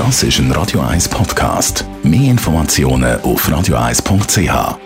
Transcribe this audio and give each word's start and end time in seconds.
Das 0.00 0.22
ist 0.22 0.38
ein 0.38 0.50
Radio 0.52 0.80
1 0.80 1.10
Podcast. 1.10 1.84
Mehr 2.02 2.30
Informationen 2.30 3.20
auf 3.20 3.46
radio1.ch. 3.46 4.78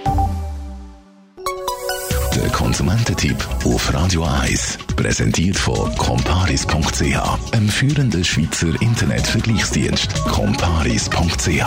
Der 2.35 2.51
Konsumententipp 2.51 3.37
auf 3.65 3.95
Radio 3.95 4.25
1 4.25 4.77
präsentiert 4.97 5.57
von 5.57 5.95
comparis.ch, 5.95 7.53
einem 7.53 7.69
führenden 7.69 8.25
Schweizer 8.25 8.75
Internetvergleichsdienst. 8.83 10.25
comparis.ch 10.25 11.65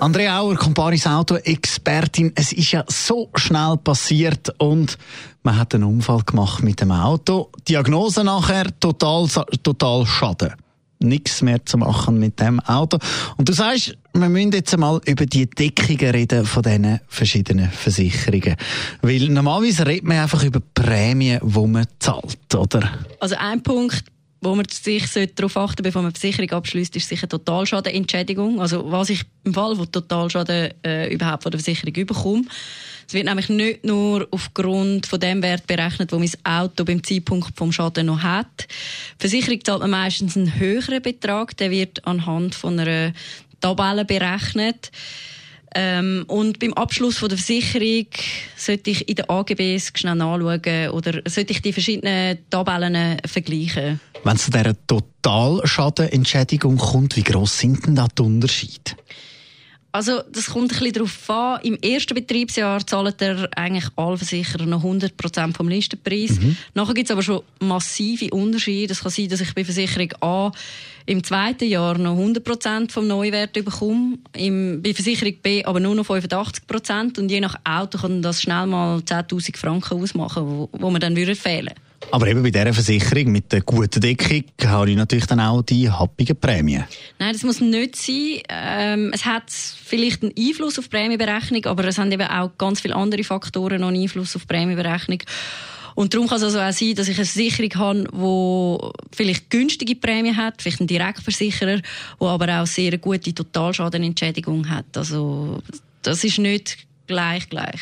Andrea 0.00 0.38
Auer, 0.38 0.56
Comparis 0.56 1.06
Auto 1.06 1.36
Expertin. 1.36 2.32
Es 2.34 2.52
ist 2.52 2.72
ja 2.72 2.84
so 2.88 3.30
schnell 3.36 3.78
passiert 3.78 4.52
und 4.58 4.98
man 5.44 5.58
hat 5.58 5.74
einen 5.74 5.84
Unfall 5.84 6.20
gemacht 6.24 6.62
mit 6.62 6.82
dem 6.82 6.92
Auto. 6.92 7.50
Diagnose 7.66 8.22
nachher 8.22 8.66
total 8.80 9.26
total 9.62 10.04
Schaden 10.04 10.52
nichts 11.02 11.42
mehr 11.42 11.64
zu 11.64 11.78
machen 11.78 12.18
mit 12.18 12.40
dem 12.40 12.60
Auto. 12.60 12.98
Und 13.36 13.48
du 13.48 13.52
sagst, 13.52 13.96
wir 14.14 14.28
müssen 14.28 14.52
jetzt 14.52 14.74
einmal 14.74 15.00
über 15.06 15.26
die 15.26 15.48
Deckungen 15.48 16.10
reden 16.10 16.44
von 16.44 16.62
diesen 16.62 17.00
verschiedenen 17.08 17.70
Versicherungen. 17.70 18.56
Weil 19.00 19.28
normalerweise 19.28 19.86
redet 19.86 20.04
man 20.04 20.18
einfach 20.18 20.44
über 20.44 20.60
Prämien, 20.74 21.40
die 21.42 21.66
man 21.66 21.86
zahlt, 21.98 22.54
oder? 22.54 22.90
Also 23.20 23.36
ein 23.38 23.62
Punkt, 23.62 24.04
wo 24.42 24.54
man 24.56 24.66
sich 24.68 25.04
darauf 25.34 25.56
achten 25.56 25.68
sollte, 25.68 25.82
bevor 25.82 26.02
man 26.02 26.12
Versicherung 26.12 26.50
abschließt, 26.50 26.96
ist 26.96 27.08
sicher 27.08 27.28
Totalschadenentschädigung. 27.28 28.60
Also 28.60 28.90
was 28.90 29.10
ich 29.10 29.22
im 29.44 29.54
Fall 29.54 29.76
von 29.76 29.90
Totalschaden 29.90 30.72
äh, 30.84 31.14
überhaupt 31.14 31.44
von 31.44 31.52
der 31.52 31.60
Versicherung 31.60 32.06
bekomme. 32.06 32.42
Es 33.12 33.14
wird 33.14 33.26
nämlich 33.26 33.50
nicht 33.50 33.84
nur 33.84 34.26
aufgrund 34.30 35.04
von 35.04 35.20
dem 35.20 35.42
Wert 35.42 35.66
berechnet, 35.66 36.12
wo 36.12 36.18
mein 36.18 36.30
Auto 36.44 36.82
beim 36.82 37.04
Zeitpunkt 37.04 37.54
vom 37.58 37.70
Schaden 37.70 38.06
noch 38.06 38.22
hat. 38.22 38.66
Die 38.68 39.28
Versicherung 39.28 39.62
zahlt 39.62 39.80
man 39.80 39.90
meistens 39.90 40.34
einen 40.34 40.58
höheren 40.58 41.02
Betrag. 41.02 41.54
Der 41.58 41.70
wird 41.70 42.06
anhand 42.06 42.54
von 42.54 42.80
einer 42.80 43.12
Tabelle 43.60 44.06
berechnet. 44.06 44.90
Ähm, 45.74 46.24
und 46.26 46.58
beim 46.58 46.72
Abschluss 46.72 47.18
von 47.18 47.28
der 47.28 47.36
Versicherung 47.36 48.06
sollte 48.56 48.88
ich 48.88 49.06
in 49.06 49.16
den 49.16 49.28
AGBs 49.28 49.92
schnell 49.94 50.14
nachschauen 50.14 50.88
oder 50.92 51.20
sollte 51.26 51.52
ich 51.52 51.60
die 51.60 51.74
verschiedenen 51.74 52.38
Tabellen 52.48 53.18
vergleichen. 53.26 54.00
Wenn 54.24 54.36
es 54.36 54.44
zu 54.44 54.52
dieser 54.52 54.86
Totalschadenentschädigung 54.86 56.78
kommt, 56.78 57.16
wie 57.16 57.24
gross 57.24 57.58
sind 57.58 57.84
denn 57.84 57.94
da 57.94 58.08
die 58.08 58.22
Unterschiede? 58.22 58.92
Also, 59.94 60.22
das 60.32 60.46
kommt 60.46 60.72
ein 60.72 60.78
bisschen 60.78 60.92
darauf 60.94 61.30
an. 61.30 61.60
Im 61.62 61.76
ersten 61.76 62.14
Betriebsjahr 62.14 62.86
zahlt 62.86 63.20
er 63.20 63.46
eigentlich 63.54 63.84
alle 63.96 64.16
Versicherer 64.16 64.64
noch 64.64 64.82
100% 64.82 65.54
vom 65.54 65.68
Listenpreis. 65.68 66.40
Mhm. 66.40 66.56
Nachher 66.72 66.94
gibt 66.94 67.08
es 67.08 67.12
aber 67.12 67.22
schon 67.22 67.42
massive 67.60 68.30
Unterschiede. 68.30 68.92
Es 68.92 69.02
kann 69.02 69.10
sein, 69.10 69.28
dass 69.28 69.42
ich 69.42 69.54
bei 69.54 69.64
Versicherung 69.64 70.10
A 70.22 70.50
im 71.04 71.22
zweiten 71.22 71.68
Jahr 71.68 71.98
noch 71.98 72.16
100% 72.16 72.90
vom 72.90 73.06
Neuwert 73.06 73.52
bekomme, 73.52 74.18
im, 74.34 74.82
bei 74.82 74.94
Versicherung 74.94 75.34
B 75.42 75.64
aber 75.64 75.80
nur 75.80 75.94
noch 75.94 76.06
85% 76.06 77.18
und 77.18 77.30
je 77.30 77.40
nach 77.40 77.56
Auto 77.64 77.98
kann 77.98 78.22
das 78.22 78.40
schnell 78.40 78.66
mal 78.66 78.98
10'000 79.00 79.56
Franken 79.56 80.00
ausmachen, 80.00 80.46
wo, 80.46 80.68
wo 80.72 80.90
man 80.90 81.00
dann 81.00 81.16
fehlen 81.16 81.36
würde. 81.36 81.74
Aber 82.10 82.26
eben 82.26 82.42
bei 82.42 82.50
dieser 82.50 82.74
Versicherung 82.74 83.32
mit 83.32 83.52
der 83.52 83.62
guten 83.62 84.00
Deckung 84.00 84.44
habe 84.64 84.90
ich 84.90 84.96
natürlich 84.96 85.26
dann 85.26 85.40
auch 85.40 85.62
die 85.62 85.88
happigen 85.88 86.36
Prämien. 86.36 86.84
Nein, 87.18 87.32
das 87.32 87.42
muss 87.42 87.60
nicht 87.60 87.96
sein. 87.96 88.40
Ähm, 88.48 89.10
es 89.14 89.24
hat 89.24 89.50
vielleicht 89.50 90.22
einen 90.22 90.32
Einfluss 90.38 90.78
auf 90.78 90.86
die 90.86 90.96
Prämienberechnung, 90.96 91.64
aber 91.66 91.84
es 91.84 91.98
haben 91.98 92.12
eben 92.12 92.28
auch 92.28 92.50
ganz 92.58 92.80
viele 92.80 92.96
andere 92.96 93.24
Faktoren 93.24 93.80
noch 93.80 93.88
einen 93.88 94.02
Einfluss 94.02 94.36
auf 94.36 94.42
die 94.42 94.48
Prämienberechnung. 94.48 95.20
Und 95.94 96.14
darum 96.14 96.26
kann 96.26 96.38
es 96.38 96.44
also 96.44 96.60
auch 96.60 96.72
sein, 96.72 96.94
dass 96.94 97.08
ich 97.08 97.16
eine 97.16 97.26
Versicherung 97.26 97.74
habe, 97.74 98.04
die 98.12 99.16
vielleicht 99.16 99.50
günstige 99.50 99.94
Prämien 99.94 100.36
hat, 100.36 100.62
vielleicht 100.62 100.80
ein 100.80 100.86
Direktversicherer, 100.86 101.80
der 102.20 102.28
aber 102.28 102.60
auch 102.60 102.66
sehr 102.66 102.96
gute 102.98 103.34
Totalschadenentschädigung 103.34 104.68
hat. 104.68 104.96
Also 104.96 105.62
das 106.02 106.24
ist 106.24 106.38
nicht 106.38 106.78
gleich 107.06 107.48
gleich. 107.48 107.80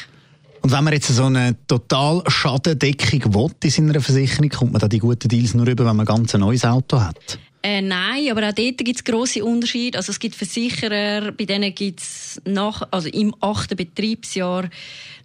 Und 0.62 0.72
wenn 0.72 0.84
man 0.84 0.92
jetzt 0.92 1.08
so 1.08 1.25
eine 1.25 1.56
Totalschadendeckung 1.66 3.34
will 3.34 3.50
in 3.62 3.71
seiner 3.71 4.00
Versicherung, 4.00 4.48
kommt 4.50 4.72
man 4.72 4.81
da 4.81 4.88
die 4.88 4.98
guten 4.98 5.28
Deals 5.28 5.54
nur 5.54 5.66
über, 5.66 5.87
wenn 5.87 5.97
man 5.97 6.06
ganz 6.06 6.34
ein 6.34 6.41
neues 6.41 6.65
Auto 6.65 7.00
hat? 7.00 7.38
Äh, 7.62 7.82
nein, 7.82 8.31
aber 8.31 8.48
auch 8.48 8.54
dort 8.54 8.78
gibt 8.78 8.97
es 8.97 9.04
grosse 9.04 9.44
Unterschiede. 9.44 9.98
Also 9.98 10.12
es 10.12 10.19
gibt 10.19 10.34
Versicherer, 10.34 11.32
bei 11.32 11.44
denen 11.44 11.75
gibt 11.75 12.00
es 12.00 12.41
nach, 12.47 12.88
also 12.91 13.09
im 13.09 13.34
achten 13.41 13.76
Betriebsjahr 13.76 14.71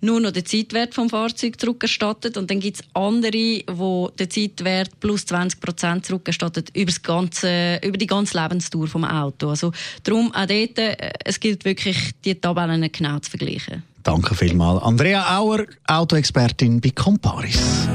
nur 0.01 0.19
noch 0.19 0.31
den 0.31 0.45
Zeitwert 0.45 0.93
vom 0.93 1.09
Fahrzeug 1.09 1.59
zurückerstattet 1.59 2.35
und 2.35 2.51
dann 2.51 2.59
gibt 2.59 2.77
es 2.77 2.83
andere, 2.93 3.61
wo 3.71 4.09
der 4.19 4.29
Zeitwert 4.29 4.99
plus 4.99 5.25
20 5.25 5.61
Prozent 5.61 6.05
zurückerstattet 6.05 6.71
über, 6.75 6.91
ganze, 7.01 7.79
über 7.83 7.97
die 7.97 8.07
ganze 8.07 8.41
Lebensdauer 8.41 8.87
vom 8.87 9.05
Auto. 9.05 9.49
Also 9.49 9.71
darum 10.03 10.33
auch 10.33 10.45
dort, 10.45 10.77
äh, 10.77 11.13
es 11.23 11.39
gilt 11.39 11.63
wirklich, 11.63 12.11
die 12.25 12.35
Tabellen 12.35 12.89
genau 12.91 13.19
zu 13.19 13.29
vergleichen. 13.29 13.83
Danke 14.05 14.35
vielmals. 14.35 14.83
Andrea 14.83 15.37
Auer, 15.39 15.65
Autoexpertin 15.87 16.79
bei 16.79 16.91
Comparis. 16.91 17.87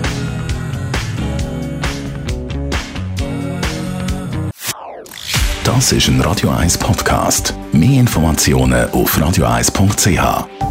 Das 5.62 5.92
ist 5.92 6.08
ein 6.08 6.20
Radio 6.20 6.50
1 6.50 6.78
Podcast. 6.78 7.54
Mehr 7.72 8.00
Informationen 8.00 8.90
auf 8.90 9.16
radio1.ch. 9.16 10.69